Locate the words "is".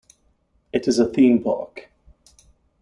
0.87-0.97